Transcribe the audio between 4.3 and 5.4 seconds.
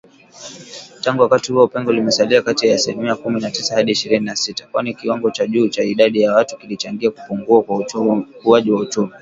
sita, kwani kiwango